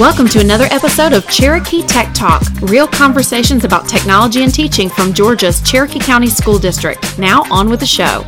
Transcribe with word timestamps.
Welcome 0.00 0.28
to 0.28 0.40
another 0.40 0.64
episode 0.70 1.12
of 1.12 1.28
Cherokee 1.28 1.82
Tech 1.82 2.14
Talk, 2.14 2.42
real 2.62 2.86
conversations 2.86 3.64
about 3.64 3.86
technology 3.86 4.42
and 4.42 4.52
teaching 4.52 4.88
from 4.88 5.12
Georgia's 5.12 5.60
Cherokee 5.60 5.98
County 5.98 6.28
School 6.28 6.58
District. 6.58 7.18
Now, 7.18 7.42
on 7.50 7.68
with 7.68 7.80
the 7.80 7.86
show. 7.86 8.24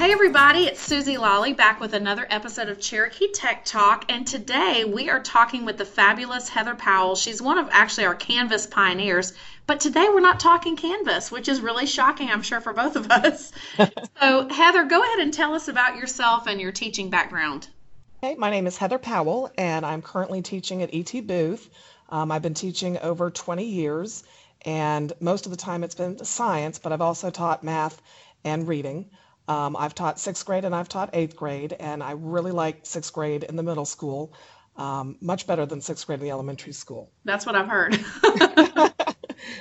Hey 0.00 0.12
everybody, 0.12 0.60
it's 0.60 0.80
Susie 0.80 1.18
Lawley 1.18 1.52
back 1.52 1.78
with 1.78 1.92
another 1.92 2.26
episode 2.30 2.70
of 2.70 2.80
Cherokee 2.80 3.30
Tech 3.32 3.66
Talk, 3.66 4.06
and 4.08 4.26
today 4.26 4.82
we 4.82 5.10
are 5.10 5.20
talking 5.22 5.66
with 5.66 5.76
the 5.76 5.84
fabulous 5.84 6.48
Heather 6.48 6.74
Powell. 6.74 7.16
She's 7.16 7.42
one 7.42 7.58
of 7.58 7.68
actually 7.70 8.06
our 8.06 8.14
Canvas 8.14 8.66
pioneers, 8.66 9.34
but 9.66 9.78
today 9.78 10.06
we're 10.08 10.20
not 10.20 10.40
talking 10.40 10.74
Canvas, 10.74 11.30
which 11.30 11.48
is 11.48 11.60
really 11.60 11.84
shocking, 11.84 12.30
I'm 12.30 12.40
sure, 12.40 12.62
for 12.62 12.72
both 12.72 12.96
of 12.96 13.10
us. 13.10 13.52
so, 14.18 14.48
Heather, 14.48 14.84
go 14.84 15.02
ahead 15.02 15.18
and 15.18 15.34
tell 15.34 15.52
us 15.52 15.68
about 15.68 15.96
yourself 15.96 16.46
and 16.46 16.58
your 16.58 16.72
teaching 16.72 17.10
background. 17.10 17.68
Hey, 18.22 18.36
my 18.36 18.48
name 18.48 18.66
is 18.66 18.78
Heather 18.78 18.98
Powell, 18.98 19.52
and 19.58 19.84
I'm 19.84 20.00
currently 20.00 20.40
teaching 20.40 20.82
at 20.82 20.94
ET 20.94 21.26
Booth. 21.26 21.68
Um, 22.08 22.32
I've 22.32 22.40
been 22.40 22.54
teaching 22.54 22.96
over 23.00 23.30
20 23.30 23.66
years, 23.66 24.24
and 24.62 25.12
most 25.20 25.44
of 25.44 25.50
the 25.50 25.58
time 25.58 25.84
it's 25.84 25.94
been 25.94 26.24
science, 26.24 26.78
but 26.78 26.90
I've 26.90 27.02
also 27.02 27.28
taught 27.28 27.62
math 27.62 28.00
and 28.44 28.66
reading. 28.66 29.10
Um, 29.48 29.76
I've 29.76 29.94
taught 29.94 30.20
sixth 30.20 30.44
grade 30.46 30.64
and 30.64 30.74
I've 30.74 30.88
taught 30.88 31.10
eighth 31.12 31.36
grade, 31.36 31.74
and 31.78 32.02
I 32.02 32.12
really 32.12 32.52
like 32.52 32.80
sixth 32.84 33.12
grade 33.12 33.44
in 33.44 33.56
the 33.56 33.62
middle 33.62 33.84
school, 33.84 34.34
um, 34.76 35.16
much 35.20 35.46
better 35.46 35.66
than 35.66 35.80
sixth 35.80 36.06
grade 36.06 36.20
in 36.20 36.24
the 36.24 36.30
elementary 36.30 36.72
school. 36.72 37.10
That's 37.24 37.46
what 37.46 37.56
I've 37.56 37.68
heard. 37.68 37.98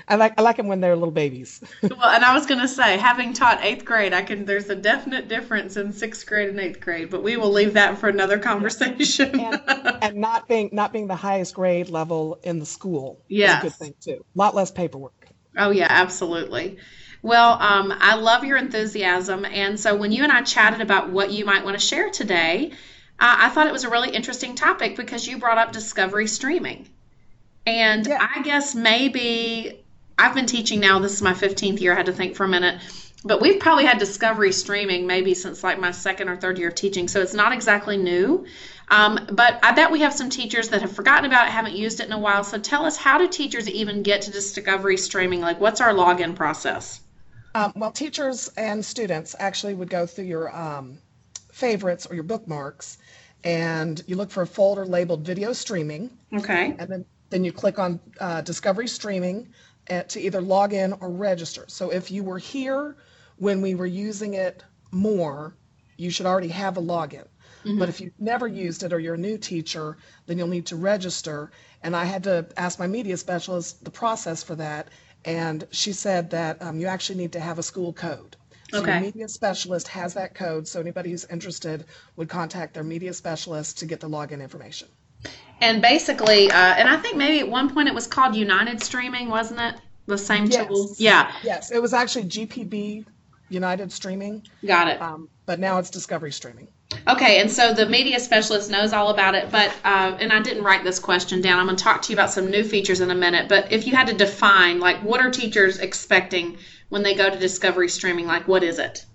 I 0.07 0.15
like 0.15 0.33
I 0.37 0.41
like 0.41 0.57
them 0.57 0.67
when 0.67 0.81
they're 0.81 0.95
little 0.95 1.11
babies. 1.11 1.63
well, 1.83 2.03
and 2.03 2.23
I 2.23 2.33
was 2.33 2.45
going 2.45 2.59
to 2.61 2.67
say, 2.67 2.97
having 2.97 3.33
taught 3.33 3.63
eighth 3.63 3.85
grade, 3.85 4.13
I 4.13 4.21
can. 4.21 4.45
There's 4.45 4.69
a 4.69 4.75
definite 4.75 5.27
difference 5.27 5.77
in 5.77 5.93
sixth 5.93 6.25
grade 6.25 6.49
and 6.49 6.59
eighth 6.59 6.79
grade, 6.79 7.09
but 7.09 7.23
we 7.23 7.37
will 7.37 7.51
leave 7.51 7.73
that 7.73 7.97
for 7.97 8.09
another 8.09 8.37
conversation. 8.39 9.39
and, 9.39 9.61
and 10.01 10.15
not 10.15 10.47
being 10.47 10.69
not 10.73 10.91
being 10.93 11.07
the 11.07 11.15
highest 11.15 11.55
grade 11.55 11.89
level 11.89 12.39
in 12.43 12.59
the 12.59 12.65
school 12.65 13.23
a 13.59 13.61
good 13.61 13.73
thing 13.73 13.93
too. 14.01 14.25
A 14.35 14.37
lot 14.37 14.55
less 14.55 14.71
paperwork. 14.71 15.29
Oh 15.57 15.71
yeah, 15.71 15.87
absolutely. 15.89 16.77
Well, 17.21 17.61
um, 17.61 17.93
I 17.99 18.15
love 18.15 18.43
your 18.43 18.57
enthusiasm. 18.57 19.45
And 19.45 19.79
so 19.79 19.95
when 19.95 20.11
you 20.11 20.23
and 20.23 20.31
I 20.31 20.41
chatted 20.41 20.81
about 20.81 21.09
what 21.09 21.31
you 21.31 21.45
might 21.45 21.65
want 21.65 21.79
to 21.79 21.85
share 21.85 22.09
today, 22.09 22.71
uh, 23.19 23.35
I 23.37 23.49
thought 23.49 23.67
it 23.67 23.73
was 23.73 23.83
a 23.83 23.89
really 23.89 24.11
interesting 24.11 24.55
topic 24.55 24.95
because 24.95 25.27
you 25.27 25.37
brought 25.37 25.57
up 25.57 25.73
discovery 25.73 26.27
streaming. 26.27 26.87
And 27.65 28.07
yeah. 28.07 28.25
I 28.35 28.41
guess 28.41 28.73
maybe 28.73 29.83
I've 30.17 30.33
been 30.33 30.45
teaching 30.45 30.79
now, 30.79 30.99
this 30.99 31.13
is 31.13 31.21
my 31.21 31.33
15th 31.33 31.81
year, 31.81 31.93
I 31.93 31.95
had 31.95 32.05
to 32.05 32.13
think 32.13 32.35
for 32.35 32.45
a 32.45 32.47
minute. 32.47 32.81
But 33.25 33.41
we've 33.41 33.59
probably 33.59 33.83
had 33.83 33.99
discovery 33.99 34.53
streaming 34.53 35.05
maybe 35.05 35.33
since 35.33 35.61
like 35.61 35.77
my 35.77 35.91
second 35.91 36.29
or 36.29 36.37
third 36.37 36.57
year 36.57 36.69
of 36.69 36.75
teaching, 36.75 37.09
so 37.09 37.21
it's 37.21 37.33
not 37.33 37.51
exactly 37.51 37.97
new. 37.97 38.45
Um, 38.89 39.19
but 39.31 39.59
I 39.61 39.73
bet 39.73 39.91
we 39.91 39.99
have 40.01 40.13
some 40.13 40.29
teachers 40.29 40.69
that 40.69 40.81
have 40.81 40.91
forgotten 40.93 41.25
about 41.25 41.47
it, 41.47 41.51
haven't 41.51 41.75
used 41.75 41.99
it 41.99 42.07
in 42.07 42.13
a 42.13 42.17
while. 42.17 42.45
So 42.45 42.57
tell 42.57 42.85
us, 42.85 42.95
how 42.95 43.17
do 43.17 43.27
teachers 43.27 43.69
even 43.69 44.03
get 44.03 44.21
to 44.23 44.31
discovery 44.31 44.95
streaming? 44.95 45.41
Like, 45.41 45.59
what's 45.59 45.81
our 45.81 45.93
login 45.93 46.33
process? 46.33 47.01
Um, 47.55 47.73
well, 47.75 47.91
teachers 47.91 48.49
and 48.57 48.83
students 48.83 49.35
actually 49.39 49.73
would 49.73 49.89
go 49.89 50.05
through 50.05 50.25
your 50.25 50.55
um, 50.55 50.99
favorites 51.51 52.05
or 52.05 52.13
your 52.13 52.23
bookmarks, 52.23 52.97
and 53.43 54.03
you 54.07 54.15
look 54.15 54.31
for 54.31 54.43
a 54.43 54.47
folder 54.47 54.85
labeled 54.85 55.25
video 55.25 55.53
streaming. 55.53 56.09
Okay. 56.33 56.75
And 56.77 56.89
then, 56.89 57.05
then 57.29 57.43
you 57.43 57.51
click 57.51 57.79
on 57.79 57.99
uh, 58.19 58.41
Discovery 58.41 58.87
Streaming 58.87 59.47
at, 59.87 60.05
uh, 60.05 60.07
to 60.09 60.21
either 60.21 60.41
log 60.41 60.73
in 60.73 60.93
or 60.93 61.09
register. 61.09 61.65
So 61.67 61.89
if 61.89 62.11
you 62.11 62.23
were 62.23 62.37
here 62.37 62.97
when 63.37 63.61
we 63.61 63.75
were 63.75 63.85
using 63.85 64.35
it 64.35 64.63
more, 64.91 65.55
you 65.97 66.09
should 66.11 66.25
already 66.25 66.49
have 66.49 66.77
a 66.77 66.81
login. 66.81 67.25
Mm-hmm. 67.63 67.79
But 67.79 67.89
if 67.89 67.99
you've 67.99 68.19
never 68.19 68.47
used 68.47 68.83
it 68.83 68.93
or 68.93 68.99
you're 68.99 69.15
a 69.15 69.17
new 69.17 69.37
teacher, 69.37 69.97
then 70.27 70.37
you'll 70.37 70.47
need 70.47 70.67
to 70.67 70.75
register. 70.75 71.51
And 71.83 71.95
I 71.95 72.05
had 72.05 72.23
to 72.23 72.47
ask 72.55 72.79
my 72.79 72.87
media 72.87 73.17
specialist 73.17 73.83
the 73.83 73.91
process 73.91 74.43
for 74.43 74.55
that 74.55 74.89
and 75.25 75.67
she 75.71 75.93
said 75.93 76.29
that 76.31 76.61
um, 76.61 76.79
you 76.79 76.87
actually 76.87 77.17
need 77.17 77.33
to 77.33 77.39
have 77.39 77.59
a 77.59 77.63
school 77.63 77.93
code. 77.93 78.35
So 78.71 78.81
okay. 78.81 78.93
your 78.93 79.01
media 79.01 79.27
specialist 79.27 79.87
has 79.87 80.13
that 80.13 80.35
code, 80.35 80.67
so 80.67 80.79
anybody 80.79 81.09
who's 81.11 81.25
interested 81.25 81.85
would 82.15 82.29
contact 82.29 82.75
their 82.75 82.83
media 82.83 83.13
specialist 83.13 83.79
to 83.79 83.85
get 83.85 83.99
the 83.99 84.07
login 84.07 84.41
information. 84.41 84.87
And 85.59 85.81
basically, 85.81 86.51
uh, 86.51 86.55
and 86.55 86.87
I 86.87 86.97
think 86.97 87.17
maybe 87.17 87.39
at 87.39 87.49
one 87.49 87.73
point 87.73 87.89
it 87.89 87.95
was 87.95 88.07
called 88.07 88.35
United 88.35 88.81
Streaming, 88.81 89.29
wasn't 89.29 89.59
it? 89.59 89.75
The 90.05 90.17
same 90.17 90.45
yes. 90.45 90.67
tool. 90.67 90.95
Yeah. 90.97 91.31
Yes, 91.43 91.71
it 91.71 91.81
was 91.81 91.93
actually 91.93 92.25
GPB 92.25 93.05
United 93.49 93.91
Streaming. 93.91 94.43
Got 94.65 94.87
it. 94.87 95.01
Um, 95.01 95.29
but 95.45 95.59
now 95.59 95.79
it's 95.79 95.89
Discovery 95.89 96.31
Streaming. 96.31 96.67
Okay, 97.07 97.39
and 97.39 97.51
so 97.51 97.73
the 97.73 97.87
media 97.87 98.19
specialist 98.19 98.69
knows 98.69 98.93
all 98.93 99.09
about 99.09 99.35
it, 99.35 99.51
but 99.51 99.73
uh, 99.83 100.17
and 100.19 100.31
I 100.33 100.41
didn't 100.41 100.63
write 100.63 100.83
this 100.83 100.99
question 100.99 101.41
down. 101.41 101.59
I'm 101.59 101.65
going 101.65 101.77
to 101.77 101.83
talk 101.83 102.01
to 102.03 102.11
you 102.11 102.15
about 102.15 102.31
some 102.31 102.49
new 102.49 102.63
features 102.63 102.99
in 102.99 103.11
a 103.11 103.15
minute. 103.15 103.47
But 103.47 103.71
if 103.71 103.87
you 103.87 103.95
had 103.95 104.07
to 104.07 104.13
define, 104.13 104.79
like, 104.79 104.97
what 104.97 105.21
are 105.21 105.29
teachers 105.29 105.79
expecting 105.79 106.57
when 106.89 107.03
they 107.03 107.15
go 107.15 107.29
to 107.29 107.37
Discovery 107.37 107.89
Streaming? 107.89 108.25
Like, 108.25 108.47
what 108.47 108.63
is 108.63 108.79
it? 108.79 109.05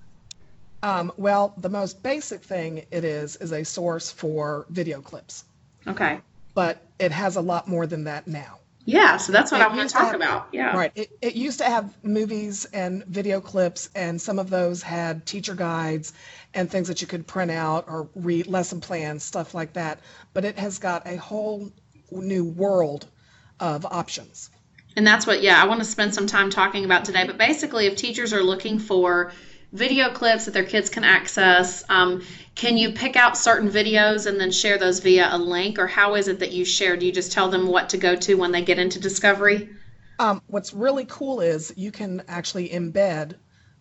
Um, 0.82 1.12
well, 1.16 1.54
the 1.56 1.68
most 1.68 2.02
basic 2.02 2.42
thing 2.42 2.84
it 2.90 3.04
is 3.04 3.36
is 3.36 3.52
a 3.52 3.64
source 3.64 4.10
for 4.10 4.66
video 4.70 5.00
clips. 5.00 5.44
Okay. 5.86 6.20
But 6.54 6.82
it 6.98 7.10
has 7.10 7.36
a 7.36 7.40
lot 7.40 7.68
more 7.68 7.86
than 7.86 8.04
that 8.04 8.26
now. 8.26 8.58
Yeah, 8.86 9.16
so 9.16 9.32
that's 9.32 9.50
what 9.50 9.62
it 9.62 9.66
I 9.66 9.74
want 9.74 9.88
to 9.88 9.94
talk 9.94 10.06
have, 10.06 10.14
about. 10.14 10.48
Yeah. 10.52 10.76
Right. 10.76 10.92
It, 10.94 11.10
it 11.22 11.34
used 11.34 11.58
to 11.58 11.64
have 11.64 11.96
movies 12.04 12.66
and 12.66 13.04
video 13.06 13.40
clips, 13.40 13.88
and 13.94 14.20
some 14.20 14.38
of 14.38 14.50
those 14.50 14.82
had 14.82 15.24
teacher 15.24 15.54
guides 15.54 16.12
and 16.52 16.70
things 16.70 16.88
that 16.88 17.00
you 17.00 17.06
could 17.06 17.26
print 17.26 17.50
out 17.50 17.86
or 17.88 18.08
read 18.14 18.46
lesson 18.46 18.80
plans, 18.80 19.22
stuff 19.24 19.54
like 19.54 19.72
that. 19.72 20.00
But 20.34 20.44
it 20.44 20.58
has 20.58 20.78
got 20.78 21.06
a 21.06 21.16
whole 21.16 21.72
new 22.10 22.44
world 22.44 23.06
of 23.58 23.86
options. 23.86 24.50
And 24.96 25.06
that's 25.06 25.26
what, 25.26 25.42
yeah, 25.42 25.60
I 25.60 25.66
want 25.66 25.80
to 25.80 25.86
spend 25.86 26.14
some 26.14 26.26
time 26.26 26.50
talking 26.50 26.84
about 26.84 27.04
today. 27.04 27.26
But 27.26 27.38
basically, 27.38 27.86
if 27.86 27.96
teachers 27.96 28.32
are 28.32 28.42
looking 28.42 28.78
for 28.78 29.32
video 29.74 30.08
clips 30.10 30.44
that 30.44 30.54
their 30.54 30.64
kids 30.64 30.88
can 30.88 31.04
access, 31.04 31.84
um, 31.88 32.22
can 32.54 32.76
you 32.76 32.92
pick 32.92 33.16
out 33.16 33.36
certain 33.36 33.68
videos 33.68 34.26
and 34.26 34.40
then 34.40 34.52
share 34.52 34.78
those 34.78 35.00
via 35.00 35.28
a 35.32 35.36
link? 35.36 35.78
Or 35.78 35.86
how 35.86 36.14
is 36.14 36.28
it 36.28 36.38
that 36.38 36.52
you 36.52 36.64
share? 36.64 36.96
Do 36.96 37.04
you 37.04 37.12
just 37.12 37.32
tell 37.32 37.50
them 37.50 37.66
what 37.66 37.90
to 37.90 37.98
go 37.98 38.14
to 38.14 38.34
when 38.36 38.52
they 38.52 38.62
get 38.62 38.78
into 38.78 39.00
Discovery? 39.00 39.68
Um, 40.20 40.40
what's 40.46 40.72
really 40.72 41.04
cool 41.06 41.40
is 41.40 41.74
you 41.76 41.90
can 41.90 42.22
actually 42.28 42.68
embed 42.68 43.34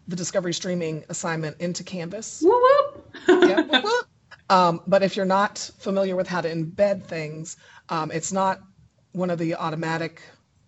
the 0.07 0.15
Discovery 0.15 0.53
Streaming 0.53 1.05
assignment 1.09 1.57
into 1.61 1.83
Canvas. 1.83 2.41
Whoop, 2.41 3.13
whoop. 3.27 3.47
yeah, 3.47 3.61
whoop, 3.61 3.83
whoop. 3.83 4.05
Um, 4.49 4.81
but 4.87 5.03
if 5.03 5.15
you're 5.15 5.25
not 5.27 5.69
familiar 5.77 6.15
with 6.15 6.27
how 6.27 6.41
to 6.41 6.53
embed 6.53 7.05
things, 7.05 7.57
um, 7.89 8.09
it's 8.11 8.33
not 8.33 8.61
one 9.11 9.29
of 9.29 9.37
the 9.37 9.55
automatic 9.55 10.21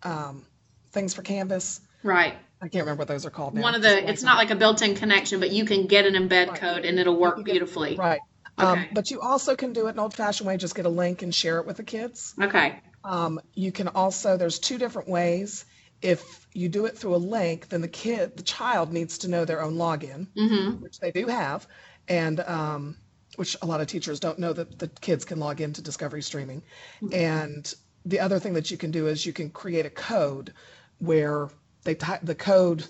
um, 0.04 0.46
things 0.92 1.16
for 1.16 1.24
Canvas. 1.24 1.82
Right. 2.04 2.36
I 2.66 2.70
can't 2.70 2.84
remember 2.84 3.02
what 3.02 3.08
those 3.08 3.26
are 3.26 3.30
called 3.30 3.54
now. 3.54 3.62
One 3.62 3.76
of 3.76 3.84
the, 3.84 4.10
it's 4.10 4.24
not 4.24 4.38
like 4.38 4.50
a 4.50 4.56
built-in 4.56 4.96
connection, 4.96 5.40
but 5.40 5.52
you 5.52 5.66
can 5.66 5.86
get 5.86 6.06
an 6.06 6.16
embed 6.16 6.50
right. 6.50 6.60
code 6.60 6.84
and 6.84 6.98
it'll 6.98 7.20
work 7.20 7.44
beautifully. 7.44 7.96
Right. 7.96 8.20
Um, 8.58 8.80
okay. 8.80 8.90
but 8.94 9.12
you 9.12 9.22
also 9.22 9.56
can 9.56 9.72
do 9.74 9.88
it 9.88 9.92
an 9.92 10.00
old-fashioned 10.00 10.48
way, 10.48 10.58
just 10.58 10.76
get 10.76 10.86
a 10.86 10.90
link 10.90 11.22
and 11.22 11.34
share 11.34 11.60
it 11.60 11.68
with 11.68 11.78
the 11.78 11.84
kids. 11.84 12.34
Okay. 12.42 12.80
Um, 13.04 13.40
you 13.54 13.72
can 13.72 13.88
also, 13.90 14.36
there's 14.36 14.58
two 14.58 14.78
different 14.78 15.08
ways 15.08 15.66
if 16.02 16.48
you 16.54 16.70
do 16.70 16.86
it 16.86 16.98
through 16.98 17.16
a 17.16 17.18
link, 17.18 17.70
then 17.70 17.82
the 17.82 17.88
kid, 17.88 18.38
the 18.38 18.44
child 18.44 18.92
needs 18.92 19.20
to 19.20 19.28
know 19.28 19.46
their 19.46 19.62
own 19.62 19.76
login, 19.76 20.28
mm-hmm. 20.38 20.82
which 20.82 21.00
they 21.00 21.12
do 21.12 21.28
have, 21.28 21.68
and 22.08 22.40
um, 22.42 22.98
which 23.36 23.58
a 23.62 23.66
lot 23.66 23.82
of 23.82 23.88
teachers 23.88 24.20
don't 24.20 24.40
know 24.40 24.54
that 24.54 24.78
the 24.80 24.88
kids 24.88 25.26
can 25.26 25.40
log 25.40 25.62
into 25.62 25.82
Discovery 25.82 26.22
Streaming. 26.22 26.62
Mm-hmm. 27.02 27.14
And 27.14 27.74
the 28.06 28.20
other 28.20 28.40
thing 28.40 28.54
that 28.54 28.72
you 28.72 28.78
can 28.78 28.92
do 28.92 29.08
is 29.08 29.26
you 29.26 29.34
can 29.34 29.50
create 29.50 29.86
a 29.86 29.90
code 29.90 30.54
where 31.00 31.50
they 31.86 31.96
type 31.96 32.20
the 32.24 32.36
code. 32.36 32.86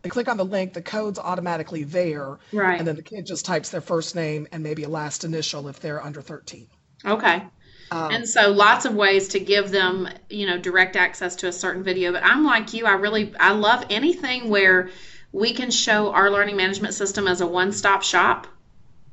They 0.00 0.08
click 0.08 0.28
on 0.28 0.36
the 0.36 0.44
link, 0.44 0.72
the 0.72 0.82
code's 0.82 1.18
automatically 1.18 1.84
there, 1.84 2.38
right? 2.52 2.78
And 2.78 2.88
then 2.88 2.96
the 2.96 3.02
kid 3.02 3.26
just 3.26 3.44
types 3.44 3.70
their 3.70 3.80
first 3.80 4.16
name 4.16 4.48
and 4.50 4.62
maybe 4.62 4.82
a 4.82 4.88
last 4.88 5.22
initial 5.22 5.68
if 5.68 5.78
they're 5.78 6.02
under 6.02 6.20
13. 6.20 6.66
Okay. 7.04 7.44
Um, 7.92 8.10
and 8.10 8.28
so 8.28 8.50
lots 8.50 8.84
of 8.84 8.94
ways 8.94 9.28
to 9.28 9.40
give 9.40 9.70
them, 9.70 10.08
you 10.30 10.46
know, 10.46 10.58
direct 10.58 10.96
access 10.96 11.36
to 11.36 11.48
a 11.48 11.52
certain 11.52 11.84
video. 11.84 12.10
But 12.10 12.24
I'm 12.24 12.42
like 12.42 12.72
you, 12.72 12.86
I 12.86 12.94
really 12.94 13.34
I 13.38 13.52
love 13.52 13.84
anything 13.90 14.48
where 14.48 14.88
we 15.30 15.52
can 15.52 15.70
show 15.70 16.12
our 16.12 16.30
learning 16.30 16.56
management 16.56 16.94
system 16.94 17.28
as 17.28 17.40
a 17.40 17.46
one-stop 17.46 18.02
shop. 18.02 18.46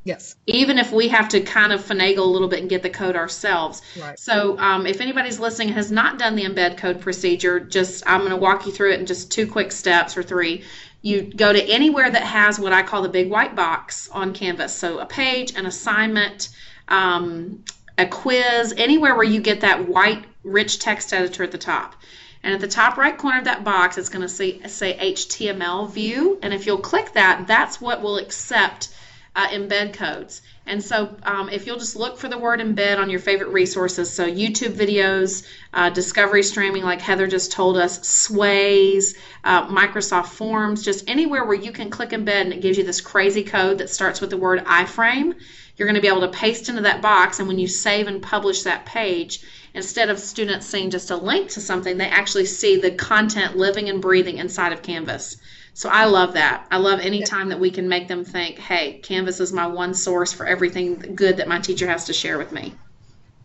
Yes. 0.09 0.35
Even 0.47 0.79
if 0.79 0.91
we 0.91 1.07
have 1.09 1.29
to 1.29 1.41
kind 1.41 1.71
of 1.71 1.81
finagle 1.81 2.17
a 2.17 2.21
little 2.21 2.47
bit 2.47 2.61
and 2.61 2.67
get 2.67 2.81
the 2.81 2.89
code 2.89 3.15
ourselves. 3.15 3.83
Right. 3.95 4.17
So 4.17 4.57
um, 4.57 4.87
if 4.87 5.01
anybody's 5.01 5.39
listening 5.39 5.69
has 5.69 5.91
not 5.91 6.17
done 6.17 6.35
the 6.35 6.45
embed 6.45 6.77
code 6.77 6.99
procedure, 6.99 7.59
just 7.59 8.03
I'm 8.07 8.21
going 8.21 8.31
to 8.31 8.37
walk 8.37 8.65
you 8.65 8.71
through 8.71 8.93
it 8.93 8.99
in 8.99 9.05
just 9.05 9.31
two 9.31 9.45
quick 9.45 9.71
steps 9.71 10.17
or 10.17 10.23
three. 10.23 10.63
You 11.03 11.21
go 11.21 11.53
to 11.53 11.63
anywhere 11.63 12.09
that 12.09 12.23
has 12.23 12.59
what 12.59 12.73
I 12.73 12.81
call 12.81 13.03
the 13.03 13.09
big 13.09 13.29
white 13.29 13.55
box 13.55 14.09
on 14.11 14.33
Canvas. 14.33 14.73
So 14.73 14.97
a 14.97 15.05
page, 15.05 15.55
an 15.55 15.67
assignment, 15.67 16.49
um, 16.87 17.63
a 17.99 18.07
quiz, 18.07 18.73
anywhere 18.77 19.13
where 19.13 19.23
you 19.23 19.39
get 19.41 19.61
that 19.61 19.87
white 19.87 20.25
rich 20.43 20.79
text 20.79 21.13
editor 21.13 21.43
at 21.43 21.51
the 21.51 21.59
top. 21.59 21.95
And 22.41 22.51
at 22.51 22.61
the 22.61 22.67
top 22.67 22.97
right 22.97 23.15
corner 23.15 23.37
of 23.37 23.45
that 23.45 23.63
box, 23.63 23.99
it's 23.99 24.09
going 24.09 24.23
to 24.23 24.29
say, 24.29 24.59
say 24.61 24.97
HTML 25.13 25.91
view. 25.91 26.39
And 26.41 26.51
if 26.51 26.65
you'll 26.65 26.79
click 26.79 27.13
that, 27.13 27.45
that's 27.45 27.79
what 27.79 28.01
will 28.01 28.17
accept 28.17 28.89
uh, 29.35 29.47
embed 29.47 29.93
codes. 29.93 30.41
And 30.65 30.83
so 30.83 31.15
um, 31.23 31.49
if 31.49 31.65
you'll 31.65 31.79
just 31.79 31.95
look 31.95 32.17
for 32.17 32.27
the 32.27 32.37
word 32.37 32.59
embed 32.59 32.99
on 32.99 33.09
your 33.09 33.19
favorite 33.19 33.49
resources, 33.49 34.11
so 34.11 34.29
YouTube 34.29 34.73
videos, 34.73 35.45
uh, 35.73 35.89
Discovery 35.89 36.43
streaming, 36.43 36.83
like 36.83 37.01
Heather 37.01 37.27
just 37.27 37.51
told 37.51 37.77
us, 37.77 38.07
Sways, 38.07 39.15
uh, 39.43 39.67
Microsoft 39.67 40.27
Forms, 40.27 40.83
just 40.83 41.09
anywhere 41.09 41.43
where 41.43 41.57
you 41.57 41.71
can 41.71 41.89
click 41.89 42.09
embed 42.09 42.41
and 42.41 42.53
it 42.53 42.61
gives 42.61 42.77
you 42.77 42.83
this 42.83 43.01
crazy 43.01 43.43
code 43.43 43.79
that 43.79 43.89
starts 43.89 44.21
with 44.21 44.29
the 44.29 44.37
word 44.37 44.63
iframe, 44.65 45.35
you're 45.79 45.87
going 45.87 45.95
to 45.95 46.01
be 46.01 46.09
able 46.09 46.21
to 46.21 46.37
paste 46.37 46.67
into 46.67 46.81
that 46.81 47.01
box. 47.01 47.39
And 47.39 47.47
when 47.47 47.57
you 47.57 47.67
save 47.67 48.07
and 48.07 48.21
publish 48.21 48.63
that 48.63 48.85
page, 48.85 49.41
instead 49.73 50.09
of 50.09 50.19
students 50.19 50.67
seeing 50.67 50.89
just 50.89 51.09
a 51.09 51.15
link 51.15 51.51
to 51.51 51.61
something, 51.61 51.97
they 51.97 52.09
actually 52.09 52.45
see 52.45 52.75
the 52.75 52.91
content 52.91 53.55
living 53.55 53.87
and 53.87 54.01
breathing 54.01 54.39
inside 54.39 54.73
of 54.73 54.81
Canvas. 54.81 55.37
So 55.73 55.87
I 55.87 56.03
love 56.05 56.33
that. 56.33 56.67
I 56.69 56.77
love 56.77 56.99
any 56.99 57.23
time 57.23 57.47
that 57.49 57.61
we 57.61 57.71
can 57.71 57.87
make 57.87 58.09
them 58.09 58.25
think, 58.25 58.59
hey, 58.59 58.99
Canvas 59.01 59.39
is 59.39 59.53
my 59.53 59.67
one 59.67 59.93
source 59.93 60.33
for 60.33 60.45
everything 60.45 61.15
good 61.15 61.37
that 61.37 61.47
my 61.47 61.59
teacher 61.59 61.87
has 61.87 62.05
to 62.05 62.13
share 62.13 62.37
with 62.37 62.51
me. 62.51 62.75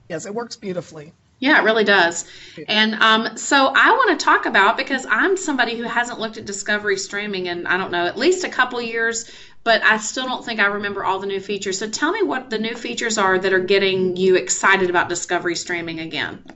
Yes, 0.09 0.27
it 0.27 0.35
works 0.35 0.57
beautifully. 0.57 1.13
Yeah, 1.45 1.61
it 1.61 1.65
really 1.65 1.85
does. 1.85 2.25
And 2.69 2.95
um, 2.95 3.37
so 3.37 3.67
I 3.67 3.91
want 3.91 4.19
to 4.19 4.25
talk 4.25 4.47
about 4.47 4.79
because 4.79 5.05
I'm 5.05 5.37
somebody 5.37 5.77
who 5.77 5.83
hasn't 5.83 6.19
looked 6.19 6.39
at 6.39 6.47
Discovery 6.47 6.97
streaming 6.97 7.45
in 7.49 7.67
I 7.67 7.77
don't 7.77 7.91
know 7.91 8.07
at 8.07 8.17
least 8.17 8.45
a 8.45 8.49
couple 8.49 8.81
years, 8.81 9.31
but 9.63 9.83
I 9.83 9.99
still 9.99 10.25
don't 10.25 10.43
think 10.43 10.59
I 10.59 10.65
remember 10.65 11.05
all 11.05 11.19
the 11.19 11.27
new 11.27 11.41
features. 11.41 11.79
So 11.79 11.91
tell 11.91 12.13
me 12.13 12.23
what 12.23 12.49
the 12.49 12.57
new 12.57 12.75
features 12.75 13.19
are 13.19 13.39
that 13.39 13.53
are 13.53 13.61
getting 13.61 14.17
you 14.17 14.37
excited 14.37 14.89
about 14.89 15.11
Discovery 15.11 15.55
streaming 15.55 16.01
again. 16.01 16.47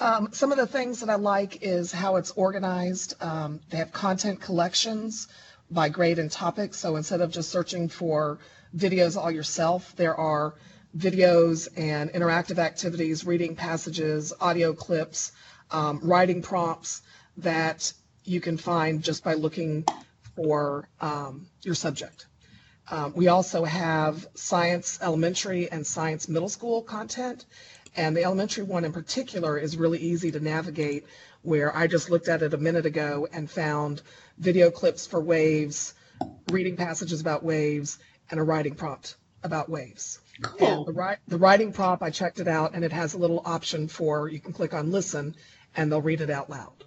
Um, 0.00 0.30
some 0.32 0.52
of 0.52 0.56
the 0.56 0.66
things 0.66 1.00
that 1.00 1.10
I 1.10 1.16
like 1.16 1.58
is 1.60 1.92
how 1.92 2.16
it's 2.16 2.30
organized. 2.30 3.22
Um, 3.22 3.60
they 3.68 3.76
have 3.76 3.92
content 3.92 4.40
collections 4.40 5.28
by 5.70 5.90
grade 5.90 6.18
and 6.18 6.30
topic. 6.30 6.72
So 6.72 6.96
instead 6.96 7.20
of 7.20 7.30
just 7.30 7.50
searching 7.50 7.90
for 7.90 8.38
videos 8.74 9.18
all 9.18 9.30
yourself, 9.30 9.94
there 9.96 10.16
are 10.16 10.54
videos 10.96 11.68
and 11.76 12.10
interactive 12.10 12.58
activities, 12.58 13.24
reading 13.24 13.56
passages, 13.56 14.32
audio 14.40 14.72
clips, 14.72 15.32
um, 15.70 16.00
writing 16.02 16.42
prompts 16.42 17.02
that 17.38 17.92
you 18.24 18.40
can 18.40 18.56
find 18.56 19.02
just 19.02 19.24
by 19.24 19.34
looking 19.34 19.84
for 20.36 20.88
um, 21.00 21.46
your 21.62 21.74
subject. 21.74 22.26
Um, 22.90 23.14
we 23.14 23.28
also 23.28 23.64
have 23.64 24.26
science 24.34 24.98
elementary 25.00 25.70
and 25.70 25.86
science 25.86 26.28
middle 26.28 26.48
school 26.48 26.82
content. 26.82 27.46
And 27.94 28.16
the 28.16 28.24
elementary 28.24 28.64
one 28.64 28.84
in 28.84 28.92
particular 28.92 29.58
is 29.58 29.76
really 29.76 29.98
easy 29.98 30.30
to 30.32 30.40
navigate 30.40 31.04
where 31.42 31.74
I 31.76 31.86
just 31.86 32.10
looked 32.10 32.28
at 32.28 32.42
it 32.42 32.54
a 32.54 32.58
minute 32.58 32.86
ago 32.86 33.28
and 33.32 33.50
found 33.50 34.02
video 34.38 34.70
clips 34.70 35.06
for 35.06 35.20
waves, 35.20 35.94
reading 36.50 36.76
passages 36.76 37.20
about 37.20 37.44
waves, 37.44 37.98
and 38.30 38.40
a 38.40 38.42
writing 38.42 38.74
prompt 38.74 39.16
about 39.42 39.68
waves. 39.68 40.20
Cool. 40.40 40.84
The, 40.84 41.18
the 41.28 41.38
writing 41.38 41.72
prompt, 41.72 42.02
I 42.02 42.10
checked 42.10 42.40
it 42.40 42.48
out, 42.48 42.74
and 42.74 42.84
it 42.84 42.92
has 42.92 43.14
a 43.14 43.18
little 43.18 43.42
option 43.44 43.88
for 43.88 44.28
you 44.28 44.40
can 44.40 44.52
click 44.52 44.72
on 44.74 44.90
listen, 44.90 45.34
and 45.76 45.90
they'll 45.90 46.02
read 46.02 46.20
it 46.20 46.30
out 46.30 46.48
loud. 46.48 46.84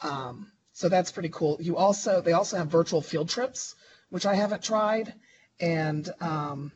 Um, 0.00 0.50
so 0.72 0.88
that's 0.88 1.12
pretty 1.12 1.30
cool. 1.30 1.56
You 1.60 1.76
also 1.76 2.20
they 2.20 2.32
also 2.32 2.56
have 2.58 2.68
virtual 2.68 3.00
field 3.00 3.28
trips, 3.28 3.74
which 4.10 4.26
I 4.26 4.34
haven't 4.34 4.62
tried, 4.62 5.14
and 5.60 6.08
um, 6.20 6.72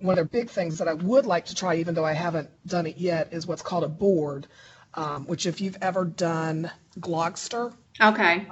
one 0.00 0.18
of 0.18 0.30
the 0.30 0.38
big 0.38 0.50
things 0.50 0.78
that 0.78 0.88
I 0.88 0.94
would 0.94 1.26
like 1.26 1.46
to 1.46 1.54
try, 1.54 1.76
even 1.76 1.94
though 1.94 2.04
I 2.04 2.12
haven't 2.12 2.50
done 2.66 2.86
it 2.86 2.98
yet, 2.98 3.32
is 3.32 3.46
what's 3.46 3.62
called 3.62 3.84
a 3.84 3.88
board, 3.88 4.46
um, 4.94 5.26
which 5.26 5.46
if 5.46 5.60
you've 5.60 5.78
ever 5.80 6.04
done 6.04 6.70
Glogster, 7.00 7.72
Okay. 8.00 8.46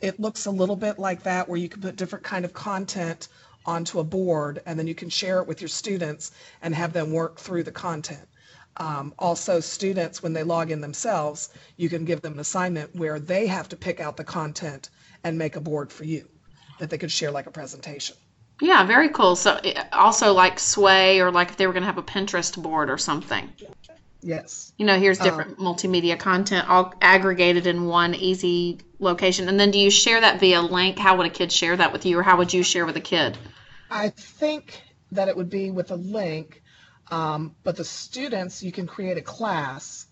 it 0.00 0.18
looks 0.18 0.46
a 0.46 0.50
little 0.50 0.76
bit 0.76 0.98
like 0.98 1.24
that, 1.24 1.48
where 1.48 1.58
you 1.58 1.68
can 1.68 1.82
put 1.82 1.96
different 1.96 2.24
kind 2.24 2.44
of 2.44 2.52
content 2.52 3.28
onto 3.66 4.00
a 4.00 4.04
board, 4.04 4.62
and 4.66 4.78
then 4.78 4.86
you 4.86 4.94
can 4.94 5.08
share 5.08 5.40
it 5.40 5.46
with 5.46 5.60
your 5.60 5.68
students 5.68 6.32
and 6.62 6.74
have 6.74 6.92
them 6.92 7.12
work 7.12 7.38
through 7.38 7.62
the 7.62 7.72
content. 7.72 8.28
Um, 8.78 9.14
also, 9.18 9.60
students, 9.60 10.22
when 10.22 10.32
they 10.32 10.42
log 10.42 10.70
in 10.70 10.80
themselves, 10.80 11.50
you 11.76 11.88
can 11.88 12.04
give 12.04 12.22
them 12.22 12.34
an 12.34 12.40
assignment 12.40 12.94
where 12.96 13.20
they 13.20 13.46
have 13.46 13.68
to 13.68 13.76
pick 13.76 14.00
out 14.00 14.16
the 14.16 14.24
content 14.24 14.88
and 15.24 15.38
make 15.38 15.56
a 15.56 15.60
board 15.60 15.92
for 15.92 16.04
you 16.04 16.28
that 16.78 16.90
they 16.90 16.98
could 16.98 17.12
share 17.12 17.30
like 17.30 17.46
a 17.46 17.50
presentation. 17.50 18.16
Yeah, 18.60 18.84
very 18.84 19.08
cool. 19.08 19.36
So 19.36 19.58
eh, 19.64 19.82
also 19.92 20.32
like 20.32 20.58
Sway 20.58 21.20
or 21.20 21.30
like 21.30 21.50
if 21.50 21.56
they 21.56 21.66
were 21.66 21.72
going 21.72 21.82
to 21.82 21.86
have 21.86 21.98
a 21.98 22.02
Pinterest 22.02 22.60
board 22.60 22.90
or 22.90 22.98
something. 22.98 23.52
Yes. 24.22 24.72
You 24.78 24.86
know, 24.86 24.98
here's 24.98 25.18
different 25.18 25.58
multimedia 25.58 26.18
content 26.18 26.68
all 26.68 26.94
aggregated 27.00 27.66
in 27.66 27.86
one 27.86 28.14
easy 28.14 28.78
location. 29.00 29.48
And 29.48 29.58
then 29.58 29.72
do 29.72 29.80
you 29.80 29.90
share 29.90 30.20
that 30.20 30.38
via 30.38 30.62
link? 30.62 30.98
How 30.98 31.16
would 31.16 31.26
a 31.26 31.30
kid 31.30 31.50
share 31.50 31.76
that 31.76 31.92
with 31.92 32.06
you 32.06 32.18
or 32.18 32.22
how 32.22 32.38
would 32.38 32.52
you 32.52 32.62
share 32.62 32.86
with 32.86 32.96
a 32.96 33.00
kid? 33.00 33.36
I 33.92 34.08
think 34.08 34.82
that 35.12 35.28
it 35.28 35.36
would 35.36 35.50
be 35.50 35.70
with 35.70 35.90
a 35.90 35.96
link, 35.96 36.62
um, 37.10 37.54
but 37.62 37.76
the 37.76 37.84
students, 37.84 38.62
you 38.62 38.72
can 38.72 38.86
create 38.86 39.18
a 39.18 39.22
class, 39.22 40.06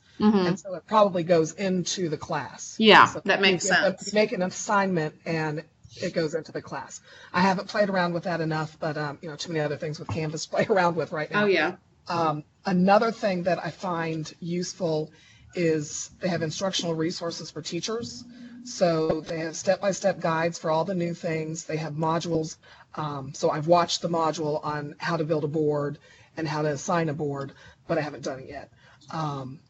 and 0.46 0.60
so 0.60 0.74
it 0.74 0.86
probably 0.86 1.22
goes 1.22 1.52
into 1.52 2.10
the 2.10 2.18
class. 2.18 2.76
Yeah, 2.78 3.06
So 3.06 3.22
that 3.24 3.40
makes 3.40 3.64
sense. 3.66 4.12
Make 4.12 4.32
an 4.32 4.42
assignment 4.42 5.14
and 5.24 5.64
it 5.96 6.12
goes 6.12 6.34
into 6.34 6.52
the 6.52 6.62
class. 6.62 7.00
I 7.32 7.40
haven't 7.40 7.68
played 7.68 7.88
around 7.88 8.12
with 8.12 8.24
that 8.24 8.40
enough, 8.42 8.76
but 8.78 8.96
um, 8.98 9.18
you 9.22 9.30
know, 9.30 9.36
too 9.36 9.48
many 9.50 9.60
other 9.60 9.76
things 9.78 9.98
with 9.98 10.08
Canvas 10.08 10.44
to 10.44 10.50
play 10.54 10.66
around 10.68 10.96
with 10.96 11.12
right 11.12 11.30
now. 11.30 11.44
Oh 11.44 11.46
yeah. 11.46 11.76
Um, 12.08 12.44
another 12.66 13.12
thing 13.12 13.44
that 13.44 13.64
I 13.64 13.70
find 13.70 14.30
useful 14.40 15.10
is 15.54 16.10
they 16.20 16.28
have 16.28 16.42
instructional 16.42 16.94
resources 16.94 17.50
for 17.50 17.62
teachers. 17.62 18.24
So 18.64 19.20
they 19.22 19.38
have 19.40 19.56
step-by-step 19.56 20.20
guides 20.20 20.58
for 20.58 20.70
all 20.70 20.84
the 20.84 20.94
new 20.94 21.14
things. 21.14 21.64
They 21.64 21.76
have 21.76 21.94
modules. 21.94 22.56
Um, 22.94 23.32
so 23.34 23.50
I've 23.50 23.66
watched 23.66 24.02
the 24.02 24.08
module 24.08 24.64
on 24.64 24.94
how 24.98 25.16
to 25.16 25.24
build 25.24 25.44
a 25.44 25.48
board 25.48 25.98
and 26.36 26.46
how 26.46 26.62
to 26.62 26.68
assign 26.68 27.08
a 27.08 27.14
board, 27.14 27.52
but 27.88 27.98
I 27.98 28.00
haven't 28.00 28.24
done 28.24 28.40
it 28.40 28.48
yet. 28.48 28.70
Um, 29.10 29.60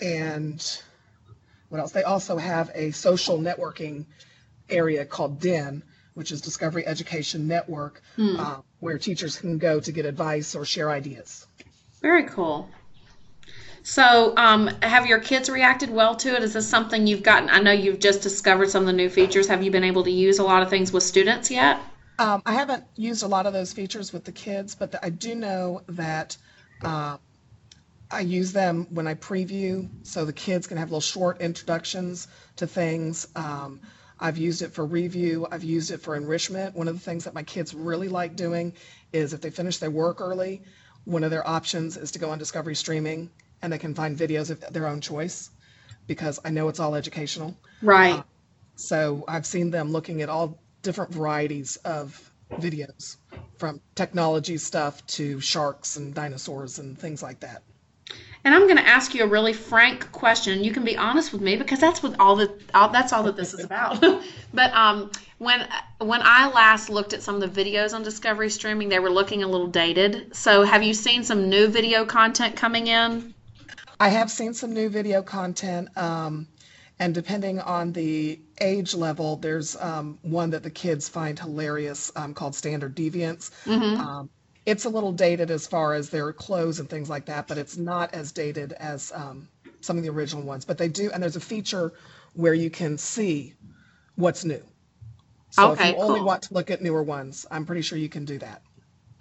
and 0.00 0.82
what 1.68 1.80
else? 1.80 1.92
They 1.92 2.02
also 2.02 2.36
have 2.36 2.70
a 2.74 2.90
social 2.92 3.38
networking 3.38 4.06
area 4.70 5.04
called 5.04 5.40
DEN, 5.40 5.82
which 6.14 6.32
is 6.32 6.40
Discovery 6.40 6.86
Education 6.86 7.46
Network, 7.46 8.02
uh, 8.18 8.60
where 8.80 8.98
teachers 8.98 9.38
can 9.38 9.58
go 9.58 9.80
to 9.80 9.92
get 9.92 10.06
advice 10.06 10.54
or 10.54 10.64
share 10.64 10.90
ideas. 10.90 11.46
Very 12.00 12.24
cool. 12.24 12.68
So, 13.82 14.34
um, 14.36 14.68
have 14.82 15.06
your 15.06 15.20
kids 15.20 15.48
reacted 15.48 15.90
well 15.90 16.14
to 16.16 16.34
it? 16.34 16.42
Is 16.42 16.52
this 16.52 16.68
something 16.68 17.06
you've 17.06 17.22
gotten? 17.22 17.48
I 17.48 17.60
know 17.60 17.72
you've 17.72 18.00
just 18.00 18.22
discovered 18.22 18.70
some 18.70 18.82
of 18.82 18.86
the 18.86 18.92
new 18.92 19.08
features. 19.08 19.46
Have 19.48 19.62
you 19.62 19.70
been 19.70 19.84
able 19.84 20.04
to 20.04 20.10
use 20.10 20.38
a 20.38 20.44
lot 20.44 20.62
of 20.62 20.70
things 20.70 20.92
with 20.92 21.02
students 21.02 21.50
yet? 21.50 21.80
Um, 22.18 22.42
I 22.44 22.52
haven't 22.52 22.84
used 22.96 23.22
a 23.22 23.28
lot 23.28 23.46
of 23.46 23.52
those 23.52 23.72
features 23.72 24.12
with 24.12 24.24
the 24.24 24.32
kids, 24.32 24.74
but 24.74 24.94
I 25.02 25.10
do 25.10 25.34
know 25.34 25.82
that 25.88 26.36
uh, 26.82 27.16
I 28.10 28.20
use 28.20 28.52
them 28.52 28.86
when 28.90 29.06
I 29.06 29.14
preview, 29.14 29.88
so 30.02 30.24
the 30.24 30.32
kids 30.32 30.66
can 30.66 30.78
have 30.78 30.88
little 30.88 31.00
short 31.00 31.40
introductions 31.40 32.26
to 32.56 32.66
things. 32.66 33.28
Um, 33.36 33.80
I've 34.18 34.38
used 34.38 34.62
it 34.62 34.72
for 34.72 34.84
review. 34.84 35.46
I've 35.50 35.62
used 35.62 35.92
it 35.92 36.00
for 36.00 36.16
enrichment. 36.16 36.74
One 36.74 36.88
of 36.88 36.94
the 36.94 37.00
things 37.00 37.24
that 37.24 37.34
my 37.34 37.44
kids 37.44 37.72
really 37.72 38.08
like 38.08 38.34
doing 38.34 38.72
is 39.12 39.32
if 39.32 39.40
they 39.40 39.50
finish 39.50 39.78
their 39.78 39.90
work 39.90 40.20
early, 40.20 40.62
one 41.04 41.22
of 41.22 41.30
their 41.30 41.46
options 41.46 41.96
is 41.96 42.10
to 42.12 42.18
go 42.18 42.30
on 42.30 42.38
Discovery 42.38 42.74
Streaming, 42.74 43.30
and 43.62 43.72
they 43.72 43.78
can 43.78 43.94
find 43.94 44.16
videos 44.16 44.50
of 44.50 44.60
their 44.72 44.86
own 44.86 45.00
choice, 45.00 45.50
because 46.06 46.40
I 46.44 46.50
know 46.50 46.68
it's 46.68 46.80
all 46.80 46.94
educational. 46.94 47.56
Right. 47.82 48.22
So 48.76 49.24
I've 49.26 49.46
seen 49.46 49.70
them 49.70 49.90
looking 49.90 50.22
at 50.22 50.28
all 50.28 50.58
different 50.82 51.12
varieties 51.12 51.76
of 51.84 52.32
videos, 52.52 53.16
from 53.58 53.80
technology 53.94 54.56
stuff 54.56 55.04
to 55.06 55.40
sharks 55.40 55.96
and 55.96 56.14
dinosaurs 56.14 56.78
and 56.78 56.98
things 56.98 57.22
like 57.22 57.40
that. 57.40 57.62
And 58.44 58.54
I'm 58.54 58.62
going 58.62 58.76
to 58.76 58.86
ask 58.86 59.14
you 59.14 59.24
a 59.24 59.26
really 59.26 59.52
frank 59.52 60.10
question. 60.12 60.64
You 60.64 60.72
can 60.72 60.84
be 60.84 60.96
honest 60.96 61.32
with 61.32 61.42
me 61.42 61.56
because 61.56 61.80
that's 61.80 62.02
what 62.02 62.18
all 62.18 62.36
the 62.36 62.50
all, 62.72 62.88
that's 62.88 63.12
all 63.12 63.24
that 63.24 63.36
this 63.36 63.52
is 63.52 63.64
about. 63.64 64.00
but 64.54 64.72
um, 64.72 65.10
when 65.38 65.68
when 65.98 66.20
I 66.22 66.48
last 66.48 66.88
looked 66.88 67.12
at 67.12 67.22
some 67.22 67.42
of 67.42 67.54
the 67.54 67.64
videos 67.64 67.92
on 67.94 68.02
Discovery 68.02 68.48
Streaming, 68.48 68.88
they 68.88 69.00
were 69.00 69.10
looking 69.10 69.42
a 69.42 69.48
little 69.48 69.66
dated. 69.66 70.34
So 70.34 70.62
have 70.62 70.82
you 70.82 70.94
seen 70.94 71.24
some 71.24 71.50
new 71.50 71.66
video 71.66 72.06
content 72.06 72.56
coming 72.56 72.86
in? 72.86 73.34
I 74.00 74.10
have 74.10 74.30
seen 74.30 74.54
some 74.54 74.74
new 74.74 74.90
video 74.90 75.22
content, 75.22 75.96
um, 75.96 76.48
and 77.00 77.14
depending 77.14 77.60
on 77.60 77.92
the 77.92 78.40
age 78.60 78.94
level, 78.94 79.36
there's 79.36 79.76
um, 79.76 80.18
one 80.22 80.50
that 80.50 80.62
the 80.62 80.70
kids 80.70 81.08
find 81.08 81.38
hilarious 81.38 82.12
um, 82.16 82.34
called 82.34 82.54
Standard 82.54 82.94
Deviants. 82.96 83.50
Um, 83.96 84.30
it's 84.66 84.84
a 84.84 84.90
little 84.90 85.12
dated 85.12 85.50
as 85.50 85.66
far 85.66 85.94
as 85.94 86.10
their 86.10 86.32
clothes 86.32 86.80
and 86.80 86.90
things 86.90 87.10
like 87.10 87.26
that, 87.26 87.48
but 87.48 87.58
it's 87.58 87.76
not 87.78 88.14
as 88.14 88.32
dated 88.32 88.72
as 88.74 89.12
um, 89.14 89.48
some 89.80 89.96
of 89.96 90.02
the 90.04 90.10
original 90.10 90.44
ones. 90.44 90.64
But 90.64 90.78
they 90.78 90.88
do, 90.88 91.10
and 91.12 91.22
there's 91.22 91.36
a 91.36 91.40
feature 91.40 91.92
where 92.34 92.54
you 92.54 92.70
can 92.70 92.98
see 92.98 93.54
what's 94.16 94.44
new. 94.44 94.62
So 95.50 95.72
Okay, 95.72 95.72
if 95.72 95.84
you 95.84 95.96
only 95.96 96.20
cool. 96.20 96.22
want 96.22 96.42
to 96.44 96.54
look 96.54 96.70
at 96.70 96.82
newer 96.82 97.02
ones, 97.02 97.46
I'm 97.50 97.66
pretty 97.66 97.82
sure 97.82 97.98
you 97.98 98.08
can 98.10 98.24
do 98.26 98.38
that. 98.40 98.62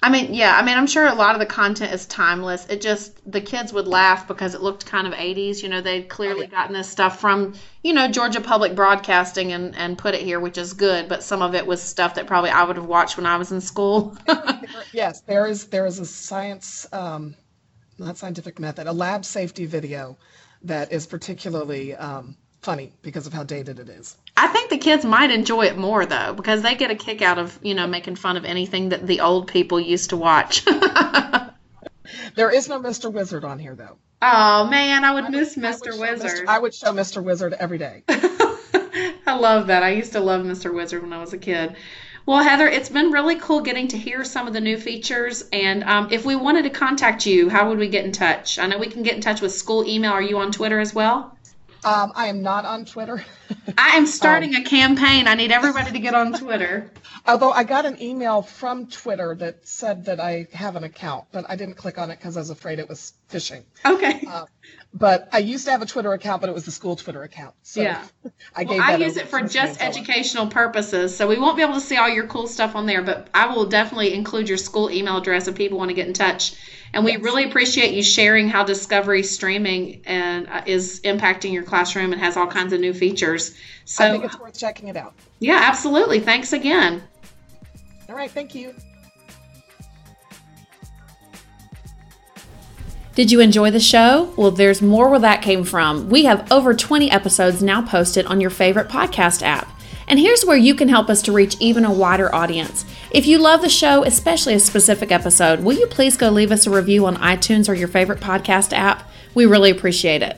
I 0.04 0.12
mean, 0.12 0.36
yeah, 0.36 0.56
I 0.56 0.64
mean, 0.64 0.78
I'm 0.78 0.86
sure 0.86 1.08
a 1.08 1.16
lot 1.16 1.34
of 1.34 1.40
the 1.40 1.48
content 1.48 1.92
is 1.92 2.06
timeless. 2.06 2.68
It 2.68 2.82
just, 2.82 3.20
the 3.30 3.42
kids 3.42 3.74
would 3.74 3.88
laugh 3.88 4.28
because 4.28 4.54
it 4.54 4.62
looked 4.62 4.86
kind 4.86 5.08
of 5.08 5.14
80s. 5.14 5.64
You 5.64 5.70
know, 5.70 5.82
they'd 5.82 6.08
clearly 6.08 6.46
gotten 6.46 6.74
this 6.74 6.88
stuff 6.88 7.20
from, 7.20 7.56
you 7.84 7.94
know, 7.94 8.08
Georgia 8.08 8.40
Public 8.40 8.76
Broadcasting 8.76 9.54
and, 9.54 9.76
and 9.76 9.98
put 9.98 10.14
it 10.14 10.22
here, 10.22 10.40
which 10.40 10.60
is 10.60 10.74
good, 10.74 11.10
but 11.10 11.24
some 11.24 11.42
of 11.42 11.56
it 11.56 11.66
was 11.66 11.82
stuff 11.82 12.14
that 12.16 12.28
probably 12.28 12.52
I 12.52 12.64
would 12.64 12.76
have 12.76 12.86
watched 12.86 13.18
when 13.18 13.26
I 13.26 13.38
was 13.38 13.52
in 13.52 13.60
school. 13.60 14.16
yes, 14.94 15.22
there 15.22 15.48
is 15.48 15.66
there 15.66 15.88
is 15.88 15.98
a 15.98 16.06
science, 16.06 16.86
um, 16.94 17.34
not 17.98 18.18
scientific 18.18 18.60
method, 18.60 18.86
a 18.86 18.94
lab 18.94 19.26
safety 19.26 19.66
video 19.66 20.16
that 20.62 20.92
is 20.92 21.08
particularly 21.08 21.96
um, 21.96 22.38
funny 22.62 22.92
because 23.02 23.28
of 23.28 23.34
how 23.34 23.44
dated 23.44 23.80
it 23.80 23.90
is. 23.90 24.18
I 24.36 24.48
think 24.48 24.70
the 24.70 24.78
kids 24.78 25.06
might 25.06 25.32
enjoy 25.32 25.66
it 25.66 25.78
more 25.78 26.06
though 26.06 26.34
because 26.34 26.62
they 26.62 26.76
get 26.76 26.92
a 26.92 26.96
kick 26.96 27.22
out 27.22 27.38
of 27.38 27.58
you 27.62 27.74
know 27.76 27.88
making 27.88 28.16
fun 28.16 28.38
of 28.38 28.46
anything 28.46 28.90
that 28.90 29.06
the 29.06 29.22
old 29.22 29.48
people 29.48 29.80
used 29.80 30.10
to 30.12 30.18
watch. 30.18 30.66
there 32.36 32.52
is 32.52 32.70
no 32.70 32.80
Mr. 32.80 33.12
Wizard 33.12 33.44
on 33.44 33.60
here 33.60 33.76
though. 33.76 33.98
Oh 34.22 34.68
man, 34.68 35.04
I 35.04 35.14
would 35.14 35.26
I 35.26 35.30
miss 35.30 35.56
would, 35.56 35.66
Mr. 35.66 35.94
I 35.94 36.00
Wizard. 36.00 36.32
Mr. 36.32 36.48
I 36.48 36.60
would 36.60 36.74
show 36.74 36.92
Mr. 36.92 37.24
Wizard 37.24 37.54
every 37.54 37.78
day. 37.78 38.04
I 38.10 39.36
love 39.38 39.68
that. 39.68 39.84
I 39.84 39.90
used 39.90 40.14
to 40.14 40.20
love 40.20 40.44
Mr. 40.44 40.74
Wizard 40.74 41.04
when 41.04 41.14
I 41.14 41.20
was 41.20 41.34
a 41.34 41.38
kid. 41.38 41.76
Well, 42.26 42.44
Heather, 42.44 42.68
it's 42.68 42.90
been 42.90 43.12
really 43.12 43.38
cool 43.38 43.62
getting 43.62 43.88
to 43.90 43.98
hear 43.98 44.26
some 44.26 44.48
of 44.48 44.54
the 44.54 44.60
new 44.60 44.78
features. 44.78 45.46
And 45.54 45.84
um, 45.86 46.10
if 46.12 46.26
we 46.26 46.36
wanted 46.36 46.64
to 46.64 46.70
contact 46.70 47.26
you, 47.26 47.48
how 47.48 47.70
would 47.70 47.78
we 47.78 47.88
get 47.88 48.04
in 48.04 48.12
touch? 48.12 48.60
I 48.60 48.68
know 48.68 48.78
we 48.78 48.88
can 48.88 49.04
get 49.04 49.16
in 49.16 49.22
touch 49.22 49.40
with 49.40 49.54
school 49.54 49.88
email. 49.88 50.12
Are 50.12 50.22
you 50.22 50.38
on 50.40 50.52
Twitter 50.52 50.80
as 50.80 50.94
well? 50.94 51.37
Um, 51.88 52.12
I 52.16 52.28
am 52.28 52.42
not 52.42 52.66
on 52.66 52.84
Twitter. 52.84 53.24
I 53.78 53.92
am 53.92 54.06
starting 54.08 54.54
um, 54.56 54.62
a 54.62 54.66
campaign. 54.66 55.26
I 55.26 55.36
need 55.36 55.54
everybody 55.54 55.92
to 55.92 56.00
get 56.00 56.14
on 56.14 56.34
Twitter. 56.34 56.92
Although 57.26 57.52
I 57.52 57.64
got 57.64 57.86
an 57.86 58.02
email 58.02 58.42
from 58.42 58.88
Twitter 58.88 59.36
that 59.36 59.66
said 59.66 60.04
that 60.06 60.20
I 60.20 60.48
have 60.52 60.76
an 60.76 60.84
account, 60.84 61.28
but 61.32 61.46
I 61.48 61.56
didn't 61.56 61.76
click 61.76 61.98
on 61.98 62.12
it 62.12 62.18
because 62.20 62.36
I 62.36 62.42
was 62.42 62.50
afraid 62.50 62.80
it 62.80 62.90
was 62.90 63.14
phishing. 63.30 63.64
Okay. 63.86 64.24
Uh, 64.28 64.46
but 64.94 65.30
I 65.32 65.40
used 65.40 65.66
to 65.66 65.72
have 65.72 65.82
a 65.82 65.86
Twitter 65.86 66.14
account, 66.14 66.42
but 66.42 66.50
it 66.50 66.54
was 66.54 66.66
the 66.66 66.72
school 66.72 66.96
Twitter 66.96 67.24
account. 67.24 67.54
So 67.62 67.82
yeah. 67.82 68.04
I 68.56 68.64
gave 68.64 68.80
well, 68.80 68.92
I 68.92 68.96
use 68.96 69.18
it 69.18 69.28
for 69.28 69.42
just 69.42 69.82
educational 69.82 70.48
purposes, 70.48 71.16
so 71.16 71.28
we 71.28 71.38
won't 71.38 71.56
be 71.56 71.62
able 71.62 71.76
to 71.76 71.82
see 71.82 71.98
all 71.98 72.10
your 72.10 72.26
cool 72.28 72.48
stuff 72.48 72.76
on 72.76 72.86
there. 72.86 73.02
But 73.04 73.28
I 73.34 73.54
will 73.54 73.66
definitely 73.66 74.14
include 74.14 74.50
your 74.50 74.58
school 74.58 74.90
email 74.90 75.18
address 75.18 75.48
if 75.48 75.56
people 75.56 75.78
want 75.78 75.90
to 75.90 75.96
get 75.96 76.08
in 76.08 76.14
touch. 76.14 76.56
And 76.94 77.04
we 77.04 77.12
yes. 77.12 77.22
really 77.22 77.44
appreciate 77.44 77.94
you 77.94 78.02
sharing 78.02 78.48
how 78.48 78.64
Discovery 78.64 79.22
streaming 79.22 80.02
and 80.06 80.48
uh, 80.48 80.64
is 80.66 81.02
impacting 81.04 81.52
your 81.52 81.64
classroom 81.64 82.14
and 82.14 82.22
has 82.22 82.38
all 82.38 82.48
kinds 82.48 82.74
of 82.74 82.80
new 82.80 82.94
features. 82.94 83.56
So 83.86 84.06
I 84.06 84.12
think 84.12 84.24
it's 84.24 84.40
worth 84.40 84.58
checking 84.58 84.88
it 84.88 84.96
out. 84.96 85.14
Yeah, 85.40 85.60
absolutely. 85.64 86.22
Thanks 86.22 86.54
again. 86.54 87.04
All 88.10 88.16
right, 88.16 88.32
thank 88.32 88.56
you. 88.56 88.74
Did 93.18 93.32
you 93.32 93.40
enjoy 93.40 93.72
the 93.72 93.80
show? 93.80 94.32
Well, 94.38 94.52
there's 94.52 94.80
more 94.80 95.10
where 95.10 95.18
that 95.18 95.42
came 95.42 95.64
from. 95.64 96.08
We 96.08 96.26
have 96.26 96.52
over 96.52 96.76
20 96.76 97.10
episodes 97.10 97.64
now 97.64 97.82
posted 97.82 98.28
on 98.28 98.40
your 98.40 98.52
favorite 98.52 98.90
podcast 98.90 99.42
app. 99.42 99.68
And 100.08 100.20
here's 100.20 100.46
where 100.46 100.56
you 100.56 100.76
can 100.76 100.88
help 100.88 101.10
us 101.10 101.24
to 101.24 101.32
reach 101.32 101.58
even 101.60 101.84
a 101.84 101.92
wider 101.92 102.34
audience. 102.36 102.86
If 103.10 103.26
you 103.26 103.40
love 103.40 103.62
the 103.64 103.70
show, 103.70 104.04
especially 104.04 104.54
a 104.54 104.60
specific 104.60 105.12
episode, 105.12 105.62
will 105.62 105.74
you 105.74 105.88
please 105.88 106.16
go 106.16 106.30
leave 106.30 106.52
us 106.52 106.68
a 106.68 106.70
review 106.70 107.08
on 107.08 107.16
iTunes 107.16 107.68
or 107.68 107.74
your 107.74 107.88
favorite 107.88 108.20
podcast 108.20 108.72
app? 108.72 109.10
We 109.34 109.48
really 109.48 109.72
appreciate 109.72 110.22
it. 110.22 110.38